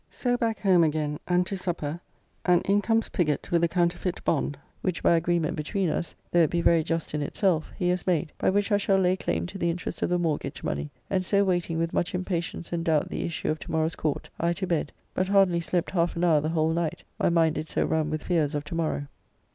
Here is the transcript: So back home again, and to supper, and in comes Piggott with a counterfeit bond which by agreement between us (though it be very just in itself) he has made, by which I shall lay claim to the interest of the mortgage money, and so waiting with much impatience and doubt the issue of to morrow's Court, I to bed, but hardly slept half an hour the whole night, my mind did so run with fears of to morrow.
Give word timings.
So 0.09 0.35
back 0.35 0.57
home 0.59 0.83
again, 0.83 1.19
and 1.27 1.45
to 1.45 1.55
supper, 1.55 1.99
and 2.43 2.63
in 2.63 2.81
comes 2.81 3.09
Piggott 3.09 3.51
with 3.51 3.63
a 3.63 3.67
counterfeit 3.67 4.23
bond 4.23 4.57
which 4.81 5.03
by 5.03 5.15
agreement 5.15 5.55
between 5.55 5.89
us 5.91 6.15
(though 6.31 6.39
it 6.39 6.49
be 6.49 6.59
very 6.63 6.83
just 6.83 7.13
in 7.13 7.21
itself) 7.21 7.71
he 7.77 7.89
has 7.89 8.07
made, 8.07 8.31
by 8.39 8.49
which 8.49 8.71
I 8.71 8.77
shall 8.77 8.97
lay 8.97 9.15
claim 9.15 9.45
to 9.45 9.59
the 9.59 9.69
interest 9.69 10.01
of 10.01 10.09
the 10.09 10.17
mortgage 10.17 10.63
money, 10.63 10.89
and 11.07 11.23
so 11.23 11.43
waiting 11.43 11.77
with 11.77 11.93
much 11.93 12.15
impatience 12.15 12.73
and 12.73 12.83
doubt 12.83 13.11
the 13.11 13.21
issue 13.25 13.49
of 13.49 13.59
to 13.59 13.69
morrow's 13.71 13.95
Court, 13.95 14.27
I 14.39 14.53
to 14.53 14.65
bed, 14.65 14.91
but 15.13 15.27
hardly 15.27 15.59
slept 15.61 15.91
half 15.91 16.15
an 16.15 16.23
hour 16.23 16.41
the 16.41 16.49
whole 16.49 16.71
night, 16.73 17.03
my 17.19 17.29
mind 17.29 17.53
did 17.53 17.67
so 17.67 17.85
run 17.85 18.09
with 18.09 18.23
fears 18.23 18.55
of 18.55 18.63
to 18.63 18.73
morrow. 18.73 19.05